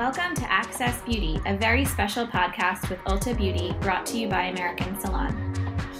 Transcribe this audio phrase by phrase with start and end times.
[0.00, 4.44] Welcome to Access Beauty, a very special podcast with Ulta Beauty brought to you by
[4.44, 5.36] American Salon.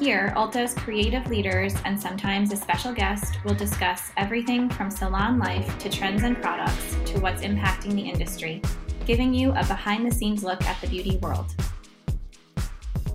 [0.01, 5.77] Here, Ulta's creative leaders and sometimes a special guest will discuss everything from salon life
[5.81, 8.63] to trends and products to what's impacting the industry,
[9.05, 11.55] giving you a behind the scenes look at the beauty world.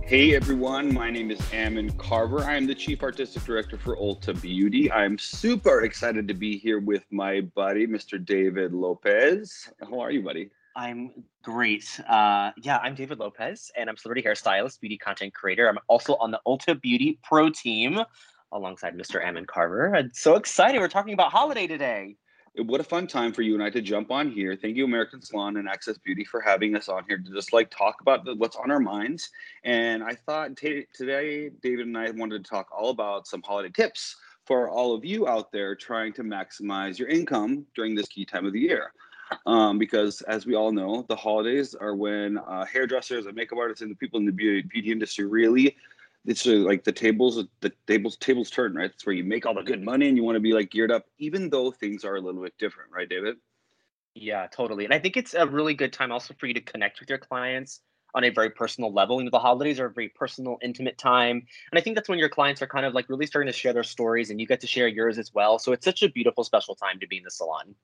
[0.04, 2.44] Hey everyone, my name is Ammon Carver.
[2.44, 4.88] I am the Chief Artistic Director for Ulta Beauty.
[4.92, 8.24] I'm super excited to be here with my buddy, Mr.
[8.24, 9.68] David Lopez.
[9.80, 10.48] How are you, buddy?
[10.76, 11.98] I'm great.
[12.06, 15.68] Uh, yeah, I'm David Lopez, and I'm celebrity hairstylist, beauty content creator.
[15.68, 17.98] I'm also on the Ulta Beauty Pro team
[18.52, 19.24] alongside Mr.
[19.24, 19.96] Ammon Carver.
[19.96, 20.78] I'm so excited.
[20.78, 22.16] We're talking about holiday today
[22.64, 24.56] what a fun time for you and I to jump on here.
[24.56, 27.70] Thank you, American Salon and Access Beauty, for having us on here to just like
[27.70, 29.30] talk about what's on our minds.
[29.64, 33.70] And I thought t- today, David and I wanted to talk all about some holiday
[33.70, 34.16] tips
[34.46, 38.46] for all of you out there trying to maximize your income during this key time
[38.46, 38.92] of the year.
[39.44, 43.82] Um, because as we all know, the holidays are when uh, hairdressers and makeup artists
[43.82, 45.76] and the people in the beauty, beauty industry really
[46.26, 48.90] it's like the tables the tables tables turn right?
[48.90, 50.90] It's where you make all the good money and you want to be like geared
[50.90, 53.36] up even though things are a little bit different right david?
[54.14, 57.00] Yeah totally and i think it's a really good time also for you to connect
[57.00, 57.80] with your clients
[58.14, 59.18] on a very personal level.
[59.18, 61.36] You know the holidays are a very personal intimate time
[61.70, 63.72] and i think that's when your clients are kind of like really starting to share
[63.72, 66.42] their stories and you get to share yours as well so it's such a beautiful
[66.42, 67.74] special time to be in the salon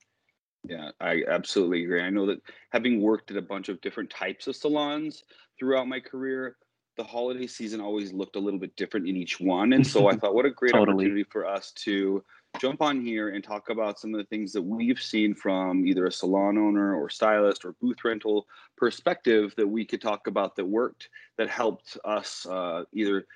[0.64, 4.46] yeah i absolutely agree i know that having worked at a bunch of different types
[4.46, 5.24] of salons
[5.58, 6.56] throughout my career
[6.96, 9.72] the holiday season always looked a little bit different in each one.
[9.72, 11.06] And so I thought, what a great totally.
[11.06, 12.22] opportunity for us to
[12.60, 16.06] jump on here and talk about some of the things that we've seen from either
[16.06, 20.66] a salon owner or stylist or booth rental perspective that we could talk about that
[20.66, 23.26] worked, that helped us uh, either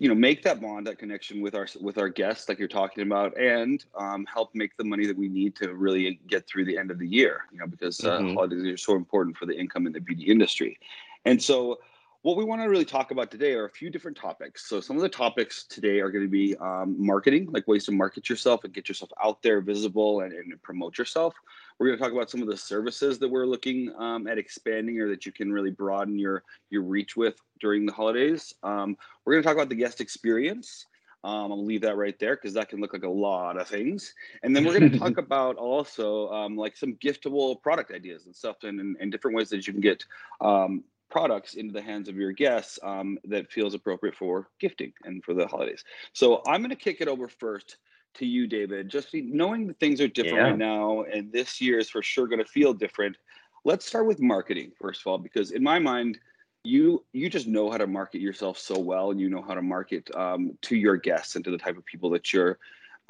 [0.00, 3.02] you know make that bond that connection with our with our guests like you're talking
[3.02, 6.76] about and um, help make the money that we need to really get through the
[6.76, 8.34] end of the year you know because uh, mm-hmm.
[8.34, 10.80] holidays are so important for the income in the beauty industry
[11.26, 11.78] and so
[12.22, 14.68] what we want to really talk about today are a few different topics.
[14.68, 17.92] So, some of the topics today are going to be um, marketing, like ways to
[17.92, 21.34] market yourself and get yourself out there, visible, and, and promote yourself.
[21.80, 25.00] We're going to talk about some of the services that we're looking um, at expanding
[25.00, 28.54] or that you can really broaden your your reach with during the holidays.
[28.62, 30.84] Um, we're going to talk about the guest experience.
[31.24, 34.14] Um, I'll leave that right there because that can look like a lot of things.
[34.42, 38.36] And then we're going to talk about also um, like some giftable product ideas and
[38.36, 40.04] stuff and, and, and, different ways that you can get
[40.42, 45.24] um, products into the hands of your guests um, that feels appropriate for gifting and
[45.24, 45.84] for the holidays.
[46.12, 47.78] So I'm going to kick it over first
[48.14, 48.88] to you, David.
[48.88, 50.50] Just knowing that things are different yeah.
[50.50, 53.16] right now, and this year is for sure going to feel different.
[53.64, 56.18] Let's start with marketing first of all, because in my mind,
[56.64, 59.62] you you just know how to market yourself so well, and you know how to
[59.62, 62.58] market um, to your guests and to the type of people that you're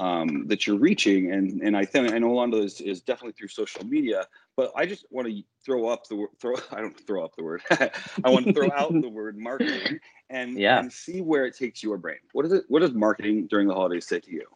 [0.00, 1.32] um, that you're reaching.
[1.32, 4.26] And and I think I know a lot of this is definitely through social media,
[4.56, 7.44] but I just want to throw up the word throw I don't throw up the
[7.44, 7.62] word.
[7.70, 10.00] I want to throw out the word marketing
[10.30, 10.78] and yeah.
[10.78, 12.18] and see where it takes your brain.
[12.32, 14.46] What is it what does marketing during the holidays say to you?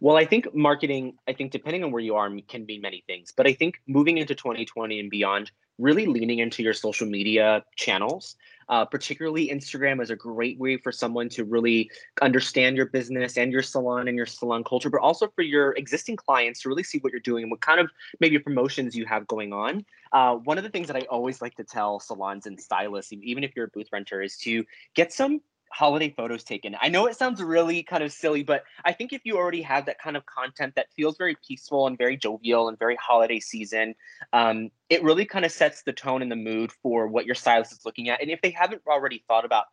[0.00, 3.32] Well, I think marketing, I think depending on where you are, can be many things.
[3.36, 8.36] But I think moving into 2020 and beyond, really leaning into your social media channels.
[8.68, 11.88] Uh, particularly, Instagram is a great way for someone to really
[12.20, 16.16] understand your business and your salon and your salon culture, but also for your existing
[16.16, 19.26] clients to really see what you're doing and what kind of maybe promotions you have
[19.28, 19.84] going on.
[20.12, 23.44] Uh, one of the things that I always like to tell salons and stylists, even
[23.44, 24.64] if you're a booth renter, is to
[24.94, 25.40] get some
[25.76, 26.74] holiday photos taken.
[26.80, 29.84] I know it sounds really kind of silly, but I think if you already have
[29.86, 33.94] that kind of content that feels very peaceful and very jovial and very holiday season,
[34.32, 37.72] um, it really kind of sets the tone and the mood for what your stylist
[37.72, 38.22] is looking at.
[38.22, 39.66] And if they haven't already thought about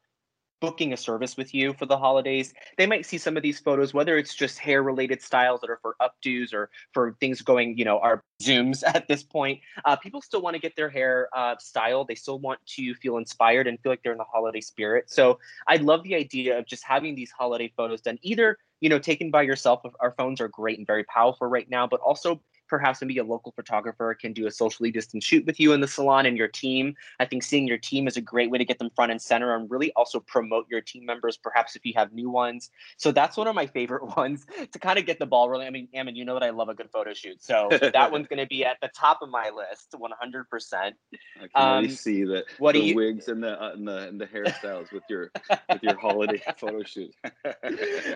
[0.64, 3.94] booking a service with you for the holidays, they might see some of these photos,
[3.94, 7.84] whether it's just hair related styles that are for updos or for things going, you
[7.84, 9.60] know, our zooms at this point.
[9.84, 12.08] Uh, people still want to get their hair uh, styled.
[12.08, 15.12] They still want to feel inspired and feel like they're in the holiday spirit.
[15.12, 15.38] So
[15.68, 19.32] I love the idea of just having these holiday photos done either, you know, taken
[19.32, 19.82] by yourself.
[20.00, 22.42] Our phones are great and very powerful right now, but also
[22.74, 25.88] perhaps maybe a local photographer can do a socially distant shoot with you in the
[25.88, 26.96] salon and your team.
[27.20, 29.56] I think seeing your team is a great way to get them front and center
[29.56, 32.72] and really also promote your team members, perhaps if you have new ones.
[32.98, 35.68] So that's one of my favorite ones to kind of get the ball rolling.
[35.68, 37.44] I mean, Ammon, you know that I love a good photo shoot.
[37.44, 40.74] So that one's going to be at the top of my list, 100%.
[40.74, 40.92] I
[41.38, 42.96] can um, see the, what the you...
[42.96, 45.30] wigs and the, uh, and the, and the hairstyles with your,
[45.70, 47.14] with your holiday photo shoot.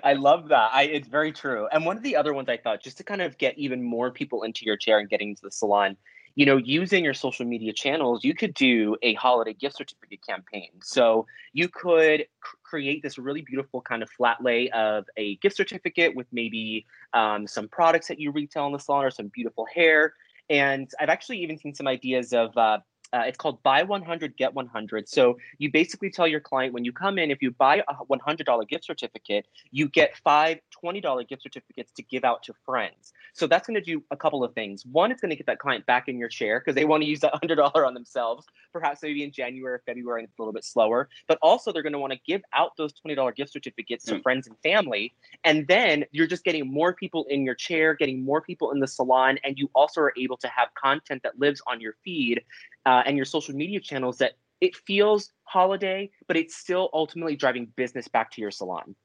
[0.04, 0.71] I love that.
[0.74, 1.68] I, it's very true.
[1.71, 4.09] And one of the other ones I thought, just to kind of get even more
[4.09, 5.95] people into your chair and getting to the salon.
[6.33, 10.69] You know using your social media channels you could do a holiday gift certificate campaign.
[10.83, 12.27] So you could
[12.63, 17.47] create this really beautiful kind of flat lay of a gift certificate with maybe um,
[17.47, 20.13] some products that you retail in the salon or some beautiful hair.
[20.49, 22.79] And I've actually even seen some ideas of uh,
[23.13, 26.92] uh, it's called buy 100 get 100 so you basically tell your client when you
[26.92, 31.92] come in if you buy a $100 gift certificate you get five $20 gift certificates
[31.94, 33.13] to give out to friends.
[33.33, 34.86] So that's going to do a couple of things.
[34.86, 37.09] One it's going to get that client back in your chair because they want to
[37.09, 40.54] use that $100 on themselves perhaps maybe in january or february and it's a little
[40.54, 41.09] bit slower.
[41.27, 44.24] But also they're going to want to give out those $20 gift certificates to mm.
[44.24, 45.13] friends and family.
[45.44, 48.88] And then you're just getting more people in your chair getting more people in the
[48.88, 52.42] salon and you also are able to have content that lives on your feed
[52.88, 57.68] uh, and your social media channels that it feels holiday, but it's still ultimately driving
[57.75, 58.95] business back to your salon.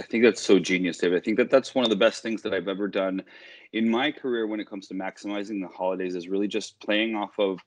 [0.00, 1.16] I think that's so genius, David.
[1.16, 3.22] I think that that's one of the best things that I've ever done
[3.72, 7.38] in my career when it comes to maximizing the holidays is really just playing off
[7.38, 7.60] of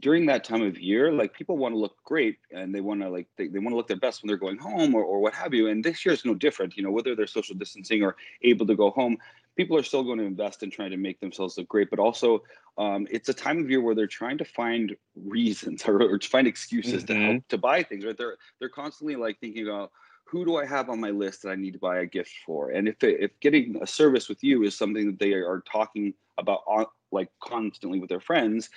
[0.00, 3.08] during that time of year, like people want to look great and they want to
[3.08, 5.34] like they, they want to look their best when they're going home or, or what
[5.34, 5.68] have you.
[5.68, 8.74] And this year is no different, you know, whether they're social distancing or able to
[8.74, 9.18] go home,
[9.56, 12.42] people are still going to invest in trying to make themselves look great, but also
[12.76, 16.46] um, it's a time of year where they're trying to find reasons or, or find
[16.46, 17.20] excuses mm-hmm.
[17.20, 18.04] to help to buy things.
[18.04, 18.16] Right?
[18.16, 19.92] They're they're constantly like thinking about
[20.26, 22.70] who do I have on my list that I need to buy a gift for,
[22.70, 26.62] and if if getting a service with you is something that they are talking about
[26.66, 28.70] on, like constantly with their friends.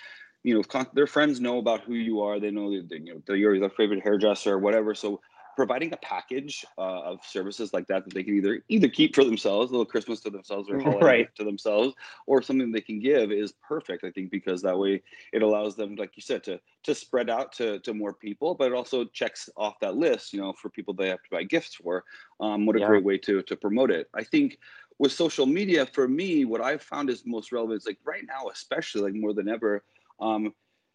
[0.44, 2.40] You know, con- their friends know about who you are.
[2.40, 4.96] They know that you know you're their favorite hairdresser or whatever.
[4.96, 5.20] So
[5.58, 9.24] providing a package uh, of services like that that they can either either keep for
[9.24, 11.36] themselves, a little Christmas to themselves or holiday right.
[11.36, 11.96] to themselves,
[12.28, 14.04] or something they can give is perfect.
[14.04, 15.02] I think because that way
[15.34, 18.72] it allows them, like you said, to to spread out to to more people, but
[18.72, 21.76] it also checks off that list, you know, for people they have to buy gifts
[21.76, 22.06] for.
[22.40, 22.88] Um, what a yeah.
[22.88, 24.08] great way to to promote it.
[24.14, 24.60] I think
[25.00, 28.50] with social media, for me, what I've found is most relevant is like right now,
[28.54, 29.84] especially like more than ever.
[30.20, 30.54] Um,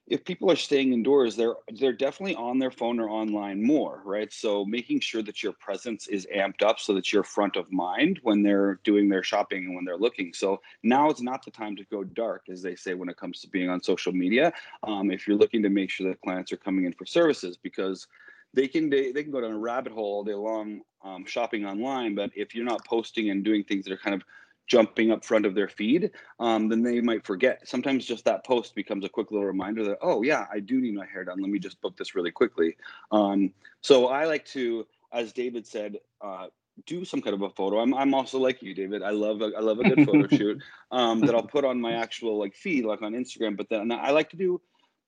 [0.09, 4.33] if people are staying indoors they're they're definitely on their phone or online more right?
[4.33, 8.19] So making sure that your presence is amped up so that you're front of mind
[8.23, 10.33] when they're doing their shopping and when they're looking.
[10.35, 13.41] So now is not the time to go dark as they say when it comes
[13.41, 14.53] to being on social media
[14.83, 18.07] um, if you're looking to make sure that clients are coming in for services because
[18.55, 21.65] they can they, they can go down a rabbit hole all day long um, shopping
[21.65, 22.15] online.
[22.15, 24.23] But if you're not posting and doing things that are kind of
[24.67, 26.11] jumping up front of their feed,
[26.41, 27.67] um, then they might forget.
[27.67, 30.95] Sometimes just that post becomes a quick little reminder that, oh, yeah, I do need
[30.95, 31.41] my hair done.
[31.41, 32.77] Let me just book this really quickly.
[33.11, 36.47] Um, so I like to, as David said, uh,
[36.87, 37.81] do some kind of a photo.
[37.81, 39.03] I'm, I'm also like you, David.
[39.03, 41.93] I love a, I love a good photo shoot um, that I'll put on my
[41.93, 43.57] actual like feed, like on Instagram.
[43.57, 44.61] But then I like to do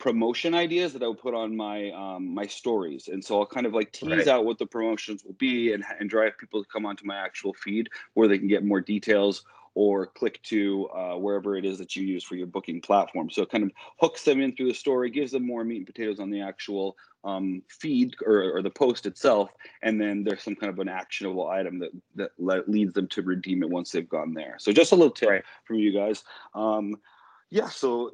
[0.04, 3.64] promotion ideas that I would put on my um, my stories, and so I'll kind
[3.64, 4.28] of like tease right.
[4.28, 7.54] out what the promotions will be and and drive people to come onto my actual
[7.54, 11.96] feed where they can get more details or click to uh, wherever it is that
[11.96, 13.30] you use for your booking platform.
[13.30, 15.86] So it kind of hooks them in through the story, gives them more meat and
[15.86, 19.50] potatoes on the actual um, feed or, or, the post itself,
[19.82, 23.22] and then there's some kind of an actionable item that that le- leads them to
[23.22, 24.56] redeem it once they've gone there.
[24.58, 25.44] So just a little tip right.
[25.64, 26.24] from you guys.
[26.54, 26.96] Um,
[27.50, 28.10] yeah, so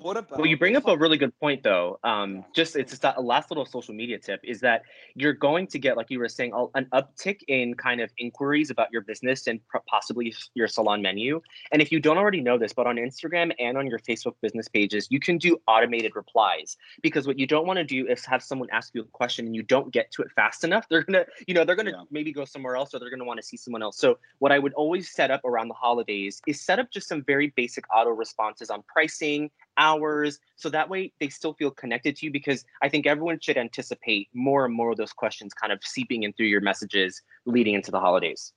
[0.00, 0.38] what about?
[0.38, 1.98] Well, you bring up a really good point, though.
[2.04, 4.82] Um, just it's just a last little social media tip is that
[5.14, 8.88] you're going to get, like you were saying, an uptick in kind of inquiries about
[8.92, 11.40] your business and possibly your salon menu.
[11.72, 14.68] And if you don't already know this, but on Instagram and on your Facebook business
[14.68, 18.42] pages, you can do automated replies because what you don't want to do is have
[18.42, 20.86] someone ask you a question and you don't get to it fast enough.
[20.90, 22.04] They're gonna, you know, they're gonna yeah.
[22.10, 23.98] maybe go somewhere else or they're gonna want to see someone else.
[23.98, 27.22] So what I would always set up around the holidays is set up just some
[27.22, 32.26] very basic auto responses on pricing hours so that way they still feel connected to
[32.26, 35.80] you because i think everyone should anticipate more and more of those questions kind of
[35.82, 38.52] seeping in through your messages leading into the holidays.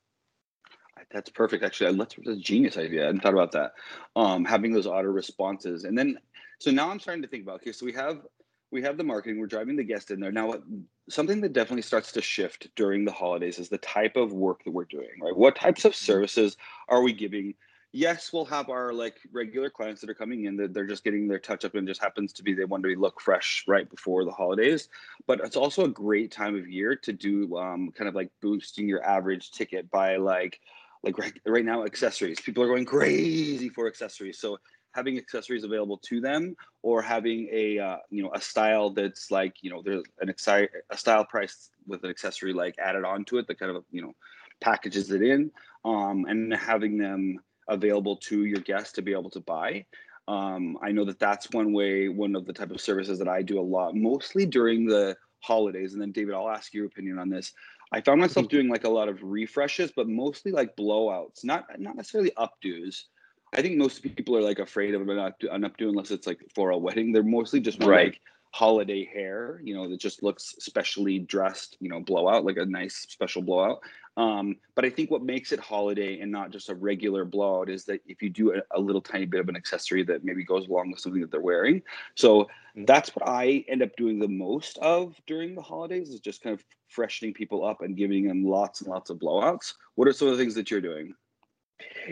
[1.12, 1.96] That's perfect actually.
[1.98, 3.04] That's a genius idea.
[3.04, 3.74] I hadn't thought about that.
[4.16, 5.84] Um, having those auto responses.
[5.84, 6.18] And then
[6.60, 8.22] so now i'm starting to think about okay so we have
[8.72, 10.32] we have the marketing we're driving the guest in there.
[10.32, 10.56] Now
[11.10, 14.72] something that definitely starts to shift during the holidays is the type of work that
[14.72, 15.36] we're doing right?
[15.36, 16.06] What types of mm-hmm.
[16.06, 17.54] services are we giving
[17.94, 21.28] yes, we'll have our like regular clients that are coming in that they're just getting
[21.28, 24.26] their touch up and just happens to be they want to look fresh right before
[24.26, 24.90] the holidays.
[25.28, 28.90] But it's also a great time of year to do um, kind of like boosting
[28.90, 30.60] your average ticket by like
[31.04, 32.42] like right, right now accessories.
[32.42, 34.40] People are going crazy for accessories.
[34.40, 34.58] So
[34.94, 39.56] having accessories available to them or having a uh, you know a style that's like
[39.62, 43.48] you know there's an exci- a style price with an accessory like added onto it
[43.48, 44.14] that kind of you know
[44.62, 45.52] packages it in
[45.86, 49.86] um, and having them available to your guests to be able to buy.
[50.28, 53.42] Um, I know that that's one way, one of the type of services that I
[53.42, 55.94] do a lot, mostly during the holidays.
[55.94, 57.52] And then, David, I'll ask your opinion on this.
[57.92, 61.96] I found myself doing like a lot of refreshes, but mostly like blowouts, not not
[61.96, 63.04] necessarily updos.
[63.56, 66.40] I think most people are like afraid of an, up, an updo unless it's like
[66.56, 67.12] for a wedding.
[67.12, 68.08] They're mostly just right.
[68.08, 68.22] like
[68.54, 72.94] holiday hair, you know, that just looks specially dressed, you know, blowout, like a nice
[73.10, 73.80] special blowout.
[74.16, 77.84] Um, but I think what makes it holiday and not just a regular blowout is
[77.86, 80.68] that if you do a, a, little tiny bit of an accessory that maybe goes
[80.68, 81.82] along with something that they're wearing.
[82.14, 82.86] So mm-hmm.
[82.86, 86.54] that's what I end up doing the most of during the holidays is just kind
[86.54, 89.74] of freshening people up and giving them lots and lots of blowouts.
[89.96, 91.16] What are some of the things that you're doing?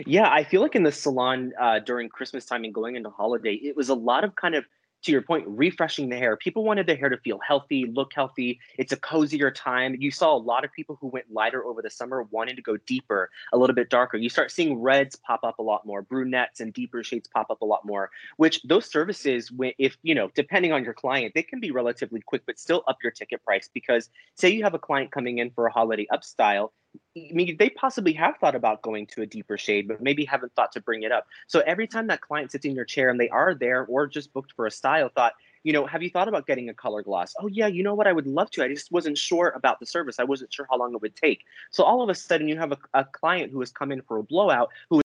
[0.06, 3.54] Yeah, I feel like in the salon uh, during Christmas time and going into holiday,
[3.54, 4.64] it was a lot of kind of
[5.02, 6.36] to your point, refreshing the hair.
[6.36, 8.60] People wanted their hair to feel healthy, look healthy.
[8.78, 9.96] It's a cozier time.
[9.98, 12.76] You saw a lot of people who went lighter over the summer wanting to go
[12.86, 14.16] deeper, a little bit darker.
[14.16, 17.62] You start seeing reds pop up a lot more, brunettes and deeper shades pop up
[17.62, 21.60] a lot more, which those services, if, you know, depending on your client, they can
[21.60, 25.10] be relatively quick, but still up your ticket price because say you have a client
[25.10, 26.72] coming in for a holiday up style,
[27.16, 30.54] I mean, they possibly have thought about going to a deeper shade, but maybe haven't
[30.54, 31.26] thought to bring it up.
[31.46, 34.32] So every time that client sits in your chair and they are there or just
[34.32, 35.32] booked for a style, thought,
[35.62, 37.34] you know, have you thought about getting a color gloss?
[37.40, 38.06] Oh, yeah, you know what?
[38.06, 38.64] I would love to.
[38.64, 40.16] I just wasn't sure about the service.
[40.18, 41.44] I wasn't sure how long it would take.
[41.70, 44.18] So all of a sudden, you have a, a client who has come in for
[44.18, 45.02] a blowout who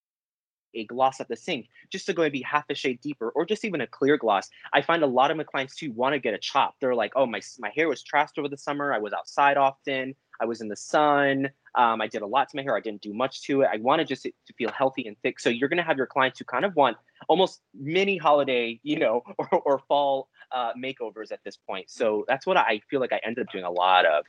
[0.74, 3.44] a gloss at the sink just to go and be half a shade deeper or
[3.44, 4.48] just even a clear gloss.
[4.72, 6.76] I find a lot of my clients too want to get a chop.
[6.80, 8.92] They're like, oh, my, my hair was trashed over the summer.
[8.92, 10.14] I was outside often.
[10.40, 11.50] I was in the sun.
[11.74, 12.76] Um, I did a lot to my hair.
[12.76, 13.68] I didn't do much to it.
[13.72, 15.38] I wanted just to, feel healthy and thick.
[15.38, 16.96] So you're going to have your clients who kind of want
[17.28, 21.90] almost mini holiday, you know, or, or fall uh, makeovers at this point.
[21.90, 24.24] So that's what I feel like I ended up doing a lot of.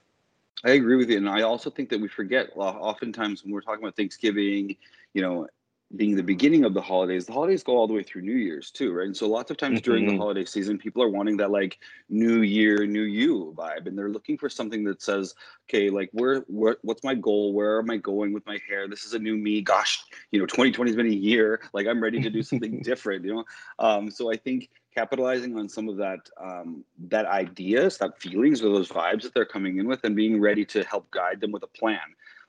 [0.65, 2.49] I agree with you, and I also think that we forget.
[2.55, 4.75] Oftentimes, when we're talking about Thanksgiving,
[5.13, 5.47] you know,
[5.96, 8.69] being the beginning of the holidays, the holidays go all the way through New Year's
[8.69, 9.08] too, right?
[9.08, 9.86] And so lots of times mm-hmm.
[9.86, 10.22] during the mm-hmm.
[10.22, 11.79] holiday season, people are wanting that like
[12.10, 15.34] New Year, New You vibe, and they're looking for something that says,
[15.67, 17.53] okay, like where, where, what's my goal?
[17.53, 18.88] Where am I going with my hair?
[18.88, 19.62] This is a new me.
[19.62, 21.60] Gosh, you know, 2020 has been a year.
[21.74, 23.46] Like I'm ready to do something different, you know.
[23.79, 28.72] Um, so I think capitalizing on some of that um, that ideas, that feelings, or
[28.72, 31.63] those vibes that they're coming in with, and being ready to help guide them with
[31.63, 32.00] a plan.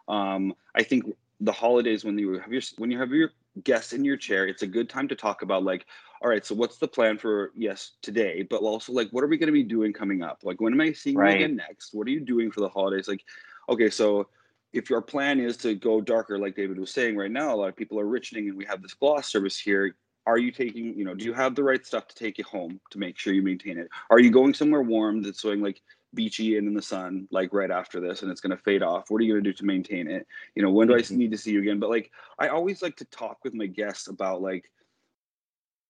[0.08, 1.04] Um, I think
[1.40, 3.30] the holidays when you have your when you have your
[3.64, 5.86] guests in your chair it's a good time to talk about like
[6.22, 9.38] all right so what's the plan for yes today but also like what are we
[9.38, 10.40] going to be doing coming up?
[10.42, 11.38] Like when am i seeing right.
[11.38, 11.94] you again next?
[11.94, 13.08] What are you doing for the holidays?
[13.08, 13.24] Like
[13.68, 14.28] okay so
[14.72, 17.68] if your plan is to go darker like david was saying right now a lot
[17.68, 19.96] of people are richening and we have this gloss service here.
[20.26, 22.80] Are you taking you know do you have the right stuff to take you home
[22.90, 23.88] to make sure you maintain it?
[24.10, 25.80] Are you going somewhere warm that's showing like
[26.14, 29.10] beachy and in the sun like right after this and it's going to fade off.
[29.10, 30.26] What are you going to do to maintain it?
[30.54, 31.16] You know when do i mm-hmm.
[31.16, 31.78] need to see you again?
[31.78, 34.70] But like i always like to talk with my guests about like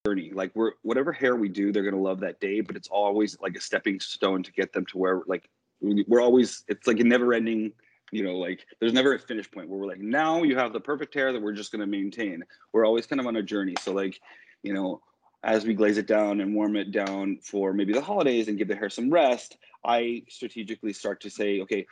[0.07, 0.31] journey.
[0.33, 3.39] Like we're whatever hair we do they're going to love that day but it's always
[3.41, 5.49] like a stepping stone to get them to where like
[5.81, 7.73] we're always it's like a never ending
[8.13, 10.81] you know like there's never a finish point where we're like now you have the
[10.81, 12.43] perfect hair that we're just going to maintain.
[12.73, 13.75] We're always kind of on a journey.
[13.81, 14.21] So like
[14.63, 15.01] you know
[15.43, 18.69] as we glaze it down and warm it down for maybe the holidays and give
[18.69, 21.87] the hair some rest, I strategically start to say, okay,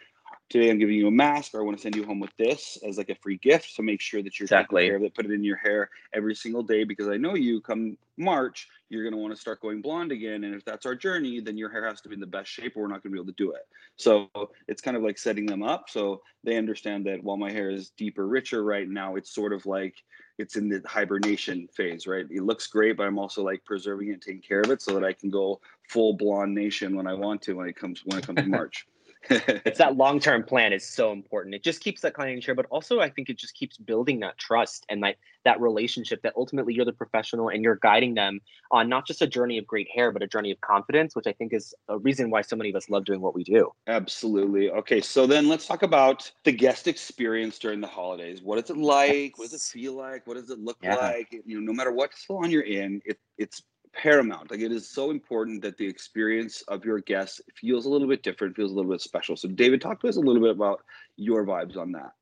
[0.48, 2.78] today I'm giving you a mask or I want to send you home with this
[2.86, 3.74] as like a free gift.
[3.74, 4.82] So make sure that you're exactly.
[4.82, 7.34] taking care of it, put it in your hair every single day because I know
[7.34, 10.44] you come March, you're going to want to start going blonde again.
[10.44, 12.76] And if that's our journey, then your hair has to be in the best shape
[12.76, 13.66] or we're not going to be able to do it.
[13.96, 14.28] So
[14.66, 15.90] it's kind of like setting them up.
[15.90, 19.66] So they understand that while my hair is deeper, richer right now, it's sort of
[19.66, 19.96] like
[20.38, 22.24] it's in the hibernation phase, right?
[22.30, 25.04] It looks great, but I'm also like preserving it, taking care of it so that
[25.04, 28.26] I can go full blonde nation when I want to when it comes when it
[28.26, 28.86] comes to March.
[29.30, 31.54] It's that long term plan is so important.
[31.54, 34.20] It just keeps that client in chair, but also I think it just keeps building
[34.20, 38.40] that trust and like that relationship that ultimately you're the professional and you're guiding them
[38.70, 41.32] on not just a journey of great hair, but a journey of confidence, which I
[41.32, 43.72] think is a reason why so many of us love doing what we do.
[43.86, 44.70] Absolutely.
[44.70, 48.42] Okay, so then let's talk about the guest experience during the holidays.
[48.42, 49.38] What is it like?
[49.38, 50.26] What does it feel like?
[50.26, 50.96] What does it look yeah.
[50.96, 51.32] like?
[51.32, 54.50] You know, no matter what salon you're in, it, it's paramount.
[54.50, 58.22] Like it is so important that the experience of your guests feels a little bit
[58.22, 59.36] different, feels a little bit special.
[59.36, 60.82] So, David, talk to us a little bit about
[61.16, 62.12] your vibes on that.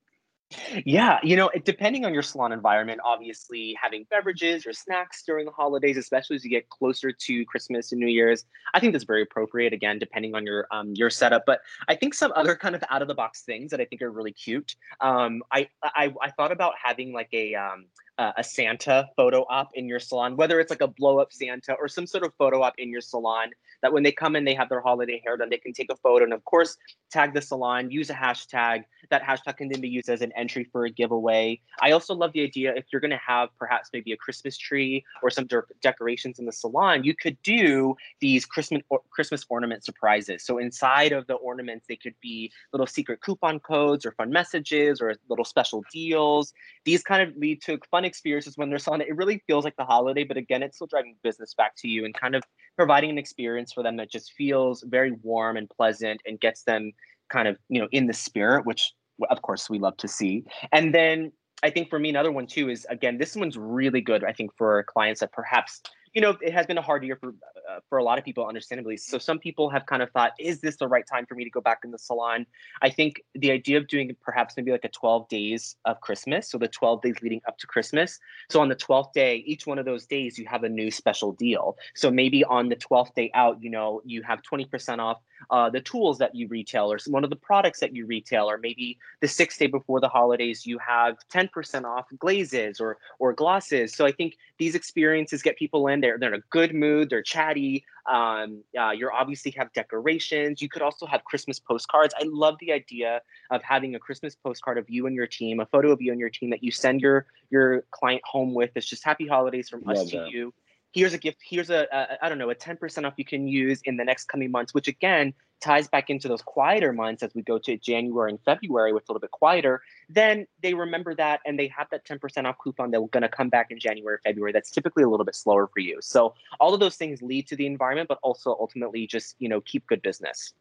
[0.84, 5.50] Yeah, you know, depending on your salon environment, obviously having beverages or snacks during the
[5.50, 9.22] holidays, especially as you get closer to Christmas and New Year's, I think that's very
[9.22, 9.72] appropriate.
[9.72, 13.02] Again, depending on your um, your setup, but I think some other kind of out
[13.02, 14.76] of the box things that I think are really cute.
[15.00, 17.86] Um, I, I I thought about having like a um,
[18.18, 21.74] uh, a Santa photo op in your salon, whether it's like a blow up Santa
[21.74, 23.50] or some sort of photo op in your salon
[23.82, 25.96] that when they come in, they have their holiday hair done, they can take a
[25.96, 26.76] photo and, of course,
[27.10, 28.84] tag the salon, use a hashtag.
[29.10, 31.60] That hashtag can then be used as an entry for a giveaway.
[31.80, 35.04] I also love the idea if you're going to have perhaps maybe a Christmas tree
[35.22, 39.84] or some de- decorations in the salon, you could do these Christmas or- Christmas ornament
[39.84, 40.42] surprises.
[40.42, 45.00] So inside of the ornaments, they could be little secret coupon codes or fun messages
[45.00, 46.52] or little special deals.
[46.84, 49.08] These kind of lead to fun experiences when they're it.
[49.08, 52.04] It really feels like the holiday, but again, it's still driving business back to you
[52.04, 52.42] and kind of
[52.76, 56.92] providing an experience for them that just feels very warm and pleasant and gets them
[57.28, 58.92] kind of you know in the spirit, which
[59.30, 60.44] of course we love to see.
[60.72, 61.32] And then
[61.62, 64.24] I think for me, another one too is again, this one's really good.
[64.24, 65.82] I think for clients that perhaps
[66.16, 67.34] you know, it has been a hard year for
[67.70, 68.96] uh, for a lot of people, understandably.
[68.96, 71.50] So some people have kind of thought, is this the right time for me to
[71.50, 72.46] go back in the salon?
[72.80, 76.56] I think the idea of doing perhaps maybe like a 12 days of Christmas, so
[76.56, 78.18] the 12 days leading up to Christmas.
[78.48, 81.32] So on the 12th day, each one of those days, you have a new special
[81.32, 81.76] deal.
[81.94, 85.20] So maybe on the 12th day out, you know, you have 20% off
[85.50, 88.58] uh, the tools that you retail or one of the products that you retail, or
[88.58, 93.94] maybe the sixth day before the holidays, you have 10% off glazes or or glosses.
[93.94, 97.22] So I think these experiences get people in they're they're in a good mood they're
[97.22, 102.56] chatty um, uh, you obviously have decorations you could also have christmas postcards i love
[102.60, 106.00] the idea of having a christmas postcard of you and your team a photo of
[106.00, 109.26] you and your team that you send your your client home with it's just happy
[109.26, 110.26] holidays from love us that.
[110.26, 110.52] to you
[110.96, 113.80] here's a gift here's a a i don't know a 10% off you can use
[113.84, 117.42] in the next coming months which again ties back into those quieter months as we
[117.42, 121.40] go to January and February, which is a little bit quieter, then they remember that
[121.46, 124.52] and they have that 10% off coupon they're going to come back in January, February.
[124.52, 125.98] That's typically a little bit slower for you.
[126.02, 129.60] So all of those things lead to the environment, but also ultimately just, you know,
[129.62, 130.52] keep good business.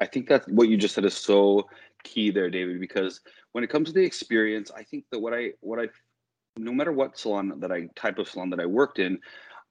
[0.00, 1.68] I think that what you just said is so
[2.04, 3.20] key there, David, because
[3.52, 5.88] when it comes to the experience, I think that what I, what I,
[6.56, 9.18] no matter what salon that I type of salon that I worked in,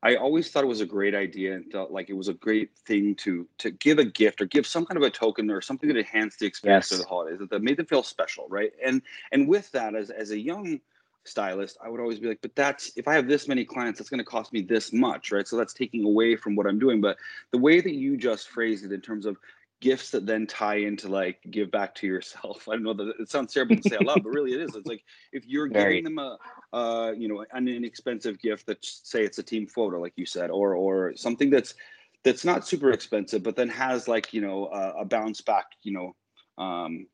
[0.04, 2.78] I always thought it was a great idea and felt like it was a great
[2.86, 5.90] thing to to give a gift or give some kind of a token or something
[5.90, 7.00] that enhanced the experience yes.
[7.00, 8.72] of the holidays that, made them feel special, right?
[8.86, 9.02] And
[9.32, 10.80] and with that, as as a young
[11.24, 14.10] stylist, I would always be like, but that's if I have this many clients, that's
[14.10, 15.48] going to cost me this much, right?
[15.48, 17.02] So that's taking away from what I'm doing.
[17.02, 17.18] But
[17.52, 19.38] the way that you just phrased it in terms of
[19.80, 22.68] gifts that then tie into like give back to yourself.
[22.70, 24.76] I don't know that it sounds terrible to say out loud, but really it is.
[24.76, 26.02] It's like if you're Very.
[26.02, 26.38] giving them a
[26.76, 30.50] uh, you know an inexpensive gift that say it's a team photo, like you said,
[30.50, 31.76] or or something that's
[32.24, 35.94] that's not super expensive, but then has like you know a, a bounce back you
[35.94, 36.16] know
[36.58, 37.08] um,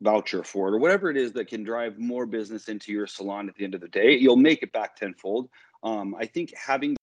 [0.00, 3.48] voucher for it or whatever it is that can drive more business into your salon
[3.48, 5.48] at the end of the day, you'll make it back tenfold.
[5.82, 6.96] Um, I think having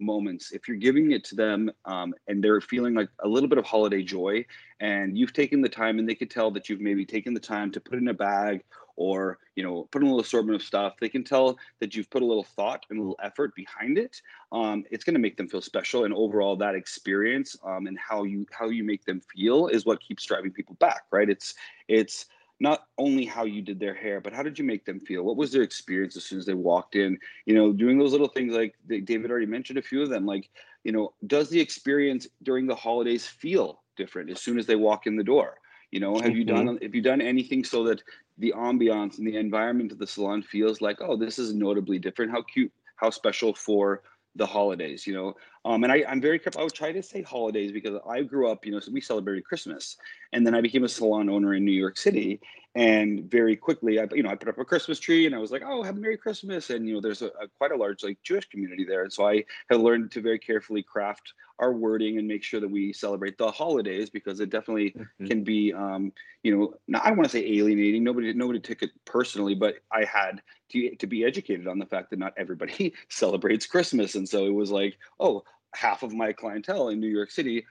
[0.00, 0.52] moments.
[0.52, 3.64] If you're giving it to them um, and they're feeling like a little bit of
[3.64, 4.44] holiday joy
[4.80, 7.70] and you've taken the time and they could tell that you've maybe taken the time
[7.72, 8.62] to put in a bag
[8.96, 12.10] or you know put in a little assortment of stuff they can tell that you've
[12.10, 14.20] put a little thought and a little effort behind it
[14.50, 18.24] um, it's going to make them feel special and overall that experience um, and how
[18.24, 21.28] you how you make them feel is what keeps driving people back right?
[21.28, 21.54] It's
[21.88, 22.26] it's
[22.60, 25.22] not only how you did their hair, but how did you make them feel?
[25.22, 27.18] What was their experience as soon as they walked in?
[27.46, 30.26] You know, doing those little things like David already mentioned a few of them.
[30.26, 30.50] Like,
[30.82, 35.06] you know, does the experience during the holidays feel different as soon as they walk
[35.06, 35.58] in the door?
[35.90, 36.82] You know, have you done mm-hmm.
[36.82, 38.02] have you done anything so that
[38.36, 42.30] the ambiance and the environment of the salon feels like, oh, this is notably different?
[42.30, 44.02] How cute, how special for
[44.34, 45.34] the holidays, you know.
[45.68, 46.62] Um, and I, I'm very careful.
[46.62, 49.44] I would try to say holidays because I grew up, you know, so we celebrated
[49.44, 49.98] Christmas,
[50.32, 52.40] and then I became a salon owner in New York City,
[52.74, 55.50] and very quickly, I, you know, I put up a Christmas tree, and I was
[55.50, 58.02] like, oh, have a Merry Christmas, and you know, there's a, a quite a large
[58.02, 62.18] like Jewish community there, and so I have learned to very carefully craft our wording
[62.18, 65.26] and make sure that we celebrate the holidays because it definitely mm-hmm.
[65.26, 66.12] can be, um,
[66.44, 68.04] you know, not, I don't want to say alienating.
[68.04, 72.10] Nobody, nobody took it personally, but I had to to be educated on the fact
[72.10, 75.42] that not everybody celebrates Christmas, and so it was like, oh,
[75.74, 77.64] half of my clientele in New York City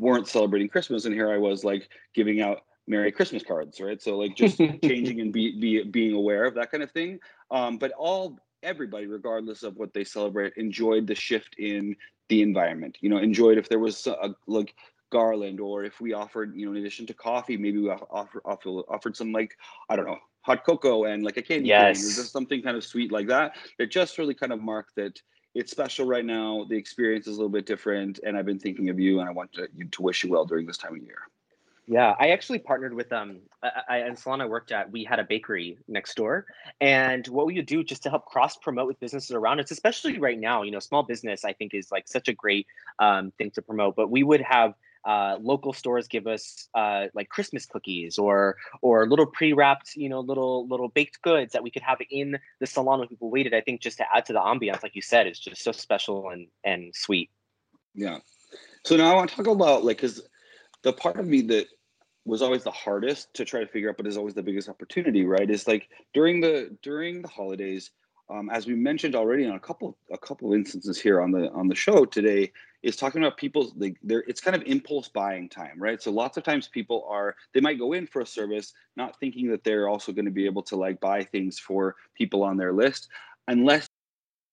[0.00, 4.00] weren't celebrating Christmas, and here I was like giving out Merry Christmas cards, right?
[4.00, 7.18] So like just changing and be, be being aware of that kind of thing.
[7.50, 11.96] Um, but all everybody, regardless of what they celebrate, enjoyed the shift in
[12.28, 12.96] the environment.
[13.00, 14.74] You know, enjoyed if there was a, like
[15.10, 18.68] garland or if we offered, you know, in addition to coffee, maybe we offer, offer,
[18.88, 19.56] offered some like
[19.88, 21.98] I don't know hot cocoa and like a candy yes.
[21.98, 23.52] cane or just something kind of sweet like that.
[23.78, 25.20] It just really kind of marked that
[25.54, 26.66] it's special right now.
[26.68, 29.32] The experience is a little bit different, and I've been thinking of you, and I
[29.32, 31.18] want to, to wish you well during this time of year.
[31.86, 34.90] Yeah, I actually partnered with um I, in salon I worked at.
[34.90, 36.46] We had a bakery next door,
[36.80, 40.18] and what we would do just to help cross promote with businesses around us, especially
[40.18, 42.66] right now, you know, small business I think is like such a great
[42.98, 43.96] um, thing to promote.
[43.96, 44.74] But we would have
[45.06, 50.20] uh, local stores give us uh, like Christmas cookies or or little pre-wrapped, you know,
[50.20, 53.54] little little baked goods that we could have in the salon when people waited.
[53.54, 56.30] I think just to add to the ambiance, like you said, is just so special
[56.30, 57.30] and and sweet.
[57.94, 58.18] Yeah.
[58.84, 60.22] So now I want to talk about like because
[60.82, 61.66] the part of me that
[62.24, 65.24] was always the hardest to try to figure out, but is always the biggest opportunity,
[65.24, 65.50] right?
[65.50, 67.90] Is like during the during the holidays,
[68.30, 71.68] um, as we mentioned already on a couple a couple instances here on the on
[71.68, 72.52] the show today,
[72.84, 76.00] is talking about people's like there it's kind of impulse buying time, right?
[76.02, 79.48] So lots of times people are they might go in for a service not thinking
[79.50, 82.72] that they're also going to be able to like buy things for people on their
[82.72, 83.08] list
[83.48, 83.88] unless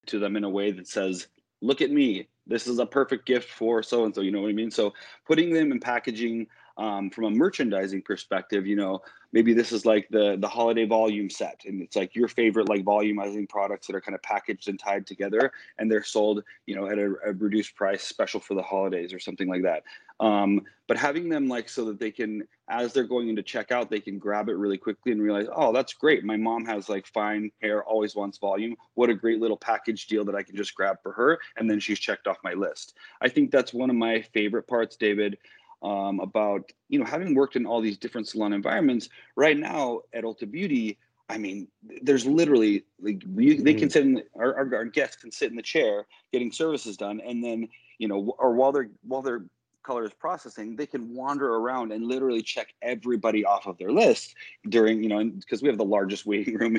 [0.07, 1.27] to them in a way that says,
[1.61, 2.27] look at me.
[2.47, 4.21] This is a perfect gift for so and so.
[4.21, 4.71] You know what I mean?
[4.71, 4.93] So
[5.27, 9.01] putting them in packaging um, from a merchandising perspective, you know,
[9.33, 12.83] maybe this is like the the holiday volume set, and it's like your favorite like
[12.83, 16.87] volumizing products that are kind of packaged and tied together, and they're sold, you know,
[16.87, 19.83] at a, a reduced price, special for the holidays or something like that.
[20.19, 23.99] Um, but having them like so that they can, as they're going into checkout, they
[23.99, 26.23] can grab it really quickly and realize, oh, that's great.
[26.23, 28.75] My mom has like fine hair, always wants volume.
[28.93, 31.79] What a great little package deal that I can just grab for her, and then
[31.79, 32.95] she's checked off my list.
[33.21, 35.37] I think that's one of my favorite parts, David
[35.81, 39.09] um, about you know having worked in all these different salon environments.
[39.35, 40.97] Right now at Ulta Beauty,
[41.29, 41.67] I mean,
[42.01, 43.89] there's literally like we, they can mm-hmm.
[43.89, 47.21] sit in the, our, our, our guests can sit in the chair getting services done,
[47.25, 49.43] and then you know, or while they're while their
[49.83, 54.35] color is processing, they can wander around and literally check everybody off of their list
[54.69, 56.77] during, you know, because we have the largest waiting room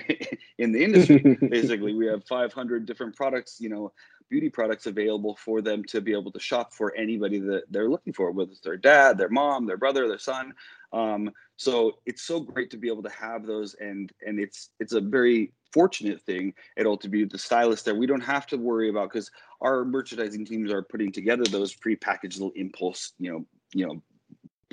[0.59, 1.19] in the industry.
[1.51, 3.93] Basically, we have 500 different products, you know,
[4.31, 8.15] beauty products available for them to be able to shop for anybody that they're looking
[8.15, 10.55] for, whether it's their dad, their mom, their brother, their son.
[10.93, 14.95] Um, so it's so great to be able to have those, and and it's it's
[14.95, 17.95] a very fortunate thing at Ulta Beauty, the stylist there.
[17.95, 19.31] We don't have to worry about because
[19.61, 24.03] our merchandising teams are putting together those pre-packaged little impulse, you know, you know,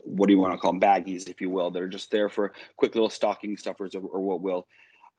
[0.03, 1.71] what do you want to call them baggies, if you will.
[1.71, 4.67] They're just there for quick little stocking stuffers or, or what will.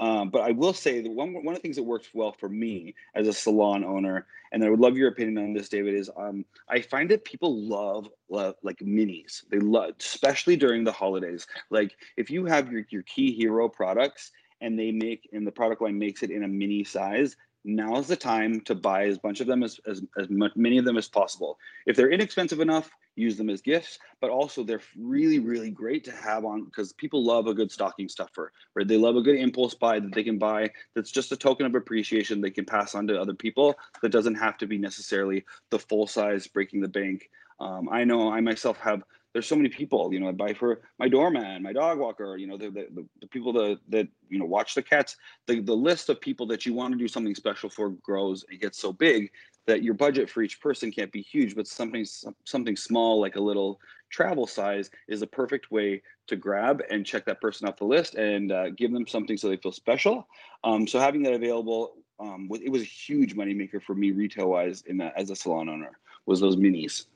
[0.00, 2.48] Um, but I will say that one, one of the things that works well for
[2.48, 6.10] me as a salon owner, and I would love your opinion on this, David, is
[6.16, 9.44] um, I find that people love, love like minis.
[9.50, 11.46] They love, especially during the holidays.
[11.68, 15.82] Like if you have your, your key hero products and they make, and the product
[15.82, 19.40] line makes it in a mini size, now is the time to buy as bunch
[19.40, 21.58] of them as, as, as much, many of them as possible.
[21.86, 26.12] If they're inexpensive enough, use them as gifts, but also they're really, really great to
[26.12, 28.88] have on because people love a good stocking stuffer, right?
[28.88, 31.74] They love a good impulse buy that they can buy that's just a token of
[31.74, 35.78] appreciation they can pass on to other people that doesn't have to be necessarily the
[35.78, 37.28] full size breaking the bank.
[37.58, 40.80] Um, I know I myself have there's so many people, you know, I buy for
[40.98, 44.44] my doorman, my dog walker, you know, the, the, the people that, that, you know,
[44.44, 45.16] watch the cats,
[45.46, 48.60] the, the list of people that you want to do something special for grows and
[48.60, 49.30] gets so big
[49.66, 52.04] that your budget for each person can't be huge, but something,
[52.44, 57.24] something small, like a little travel size is a perfect way to grab and check
[57.24, 60.26] that person off the list and uh, give them something so they feel special.
[60.64, 64.82] Um, so having that available, um, it was a huge moneymaker for me retail wise
[64.86, 65.92] in that, as a salon owner
[66.26, 67.06] was those minis.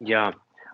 [0.00, 0.32] Yeah,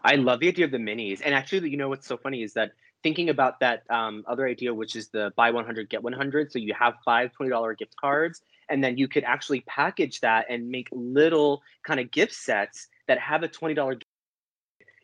[0.08, 1.20] I love the idea of the minis.
[1.22, 4.72] And actually, you know what's so funny is that thinking about that um, other idea,
[4.72, 6.50] which is the buy 100, get 100.
[6.50, 8.40] So you have five $20 gift cards,
[8.70, 13.18] and then you could actually package that and make little kind of gift sets that
[13.18, 14.00] have a $20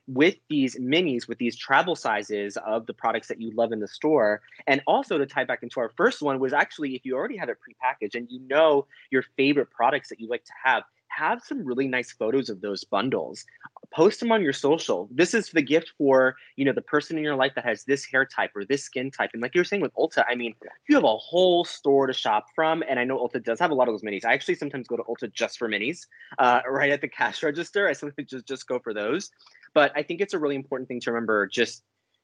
[0.06, 3.88] with these minis, with these travel sizes of the products that you love in the
[3.88, 4.40] store.
[4.66, 7.50] And also to tie back into our first one was actually if you already have
[7.50, 10.82] it prepackaged and you know your favorite products that you like to have,
[11.16, 13.44] have some really nice photos of those bundles.
[13.92, 15.08] Post them on your social.
[15.12, 18.04] This is the gift for you know the person in your life that has this
[18.04, 19.30] hair type or this skin type.
[19.32, 20.54] And like you were saying with ulta i mean
[20.88, 22.82] you have a whole store to shop from.
[22.88, 24.24] And i know ulta does have a lot of those minis.
[24.24, 26.06] I actually sometimes go to ulta just for minis
[26.38, 27.88] uh, right at the cash register.
[27.88, 29.30] I sometimes just just go for those.
[29.74, 31.82] But i think it's a really important thing to remember just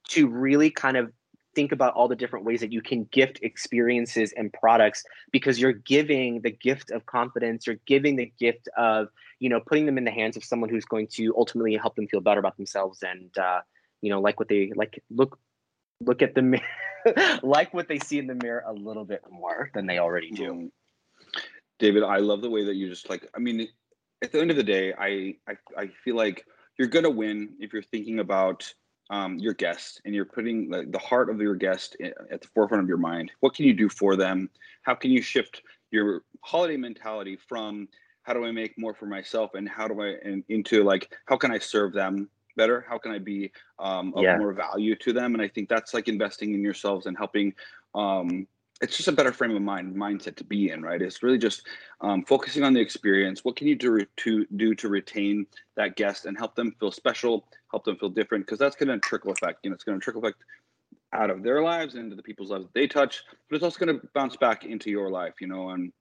[0.08, 1.12] to really kind of
[1.60, 5.74] think about all the different ways that you can gift experiences and products because you're
[5.74, 9.08] giving the gift of confidence you're giving the gift of
[9.40, 12.08] you know putting them in the hands of someone who's going to ultimately help them
[12.08, 13.60] feel better about themselves and uh,
[14.00, 15.38] you know like what they like look
[16.00, 16.64] look at the mirror
[17.42, 20.52] like what they see in the mirror a little bit more than they already do
[20.52, 21.40] mm-hmm.
[21.78, 23.68] david i love the way that you just like i mean
[24.22, 26.46] at the end of the day i i, I feel like
[26.78, 28.72] you're going to win if you're thinking about
[29.10, 32.82] um, your guest and you're putting the, the heart of your guest at the forefront
[32.82, 33.32] of your mind.
[33.40, 34.48] What can you do for them?
[34.82, 37.88] How can you shift your holiday mentality from
[38.22, 41.36] how do I make more for myself and how do I and into like how
[41.36, 42.84] can I serve them better?
[42.88, 44.38] How can I be um, of yeah.
[44.38, 45.34] more value to them?
[45.34, 47.52] And I think that's like investing in yourselves and helping
[47.94, 48.46] um,
[48.80, 51.66] it's just a better frame of mind mindset to be in right it's really just
[52.00, 56.26] um, focusing on the experience what can you do to do to retain that guest
[56.26, 59.60] and help them feel special help them feel different because that's going to trickle effect
[59.62, 60.42] you know it's going to trickle effect
[61.12, 64.00] out of their lives into the people's lives that they touch but it's also going
[64.00, 65.92] to bounce back into your life you know and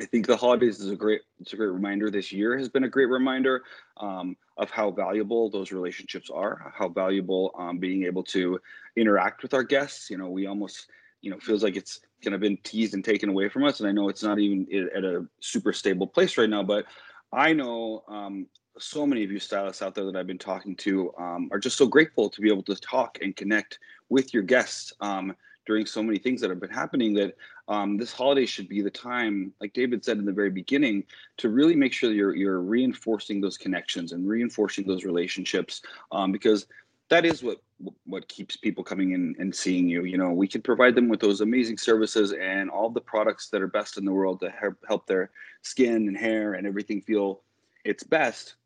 [0.00, 2.08] I think the holidays is a great it's a great reminder.
[2.08, 3.64] This year has been a great reminder
[3.96, 8.60] um, of how valuable those relationships are, how valuable um, being able to
[8.96, 10.08] interact with our guests.
[10.08, 10.86] You know, we almost
[11.20, 13.88] you know feels like it's kind of been teased and taken away from us and
[13.88, 16.84] i know it's not even at a super stable place right now but
[17.32, 18.46] i know um,
[18.78, 21.76] so many of you stylists out there that i've been talking to um, are just
[21.76, 23.78] so grateful to be able to talk and connect
[24.08, 25.34] with your guests um,
[25.68, 27.36] during so many things that have been happening that
[27.68, 31.04] um, this holiday should be the time, like David said in the very beginning,
[31.36, 36.66] to really make sure you're you're reinforcing those connections and reinforcing those relationships um, because
[37.10, 37.58] that is what
[38.04, 40.04] what keeps people coming in and seeing you.
[40.04, 43.62] You know, we can provide them with those amazing services and all the products that
[43.62, 44.52] are best in the world to
[44.86, 45.30] help their
[45.62, 47.42] skin and hair and everything feel
[47.84, 48.56] its best.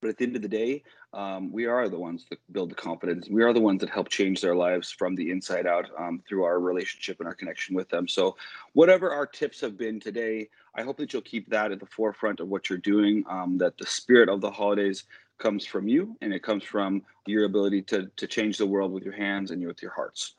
[0.00, 2.74] But at the end of the day, um, we are the ones that build the
[2.74, 3.28] confidence.
[3.30, 6.44] We are the ones that help change their lives from the inside out um, through
[6.44, 8.06] our relationship and our connection with them.
[8.06, 8.36] So,
[8.74, 12.40] whatever our tips have been today, I hope that you'll keep that at the forefront
[12.40, 13.24] of what you're doing.
[13.30, 15.04] Um, that the spirit of the holidays
[15.38, 19.04] comes from you, and it comes from your ability to to change the world with
[19.04, 20.34] your hands and with your hearts.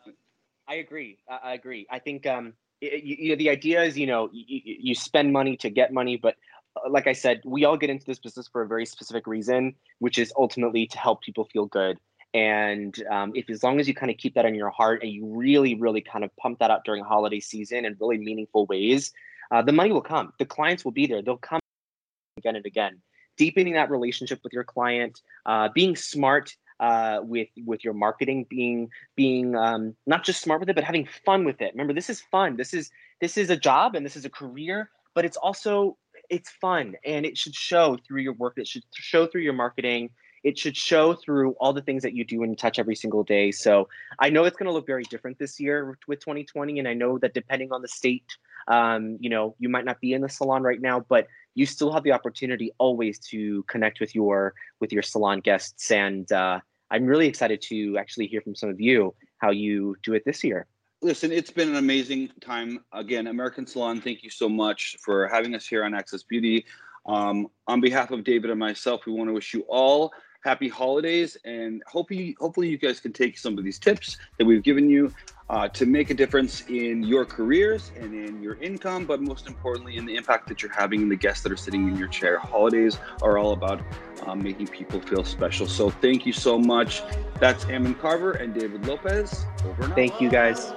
[0.68, 1.18] I agree.
[1.30, 1.88] I agree.
[1.90, 5.70] I think um, it, you, the idea is, you know, you, you spend money to
[5.70, 6.36] get money, but
[6.76, 9.76] uh, like I said, we all get into this business for a very specific reason,
[10.00, 11.98] which is ultimately to help people feel good.
[12.34, 15.12] And um, if as long as you kind of keep that in your heart and
[15.12, 19.14] you really, really kind of pump that out during holiday season in really meaningful ways,
[19.52, 20.34] uh, the money will come.
[20.38, 21.22] The clients will be there.
[21.22, 21.62] They'll come
[22.38, 23.02] again and again.
[23.38, 28.90] Deepening that relationship with your client, uh, being smart uh, with with your marketing, being
[29.16, 31.74] being um, not just smart with it, but having fun with it.
[31.74, 32.58] Remember, this is fun.
[32.58, 35.98] This is this is a job and this is a career, but it's also
[36.30, 38.54] it's fun and it should show through your work.
[38.58, 40.10] It should show through your marketing.
[40.44, 43.52] It should show through all the things that you do and touch every single day.
[43.52, 46.94] So I know it's going to look very different this year with 2020, and I
[46.94, 50.30] know that depending on the state, um, you know, you might not be in the
[50.30, 54.92] salon right now, but you still have the opportunity always to connect with your with
[54.92, 55.92] your salon guests.
[55.92, 56.60] And uh,
[56.92, 60.44] I'm really excited to actually hear from some of you how you do it this
[60.44, 60.68] year
[61.02, 62.84] listen, it's been an amazing time.
[62.92, 66.66] Again, American Salon, thank you so much for having us here on Access Beauty.
[67.06, 70.12] Um, on behalf of David and myself, we want to wish you all
[70.44, 74.64] happy holidays and hopefully, hopefully you guys can take some of these tips that we've
[74.64, 75.14] given you
[75.50, 79.98] uh, to make a difference in your careers and in your income, but most importantly,
[79.98, 82.38] in the impact that you're having in the guests that are sitting in your chair.
[82.38, 83.82] Holidays are all about
[84.26, 85.68] um, making people feel special.
[85.68, 87.02] So thank you so much.
[87.40, 89.46] That's Ammon Carver and David Lopez.
[89.66, 90.74] Over and Thank you, guys.